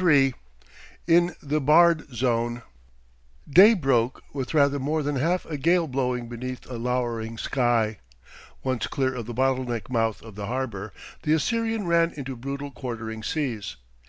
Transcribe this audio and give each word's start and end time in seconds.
III 0.00 0.32
IN 1.08 1.34
THE 1.42 1.60
BARRED 1.60 2.14
ZONE 2.14 2.62
Day 3.50 3.74
broke 3.74 4.22
with 4.32 4.54
rather 4.54 4.78
more 4.78 5.02
than 5.02 5.16
half 5.16 5.44
a 5.46 5.58
gale 5.58 5.88
blowing 5.88 6.28
beneath 6.28 6.70
a 6.70 6.74
louring 6.74 7.36
sky. 7.36 7.98
Once 8.62 8.86
clear 8.86 9.12
of 9.12 9.26
the 9.26 9.34
bottleneck 9.34 9.90
mouth 9.90 10.22
of 10.22 10.36
the 10.36 10.46
harbour, 10.46 10.92
the 11.24 11.32
Assyrian 11.32 11.84
ran 11.88 12.12
into 12.12 12.36
brutal 12.36 12.70
quartering 12.70 13.24
seas. 13.24 13.74